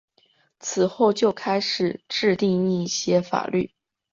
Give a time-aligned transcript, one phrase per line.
[0.59, 3.71] 此后就开始制定一些法律。